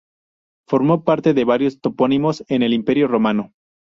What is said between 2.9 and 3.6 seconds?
romano.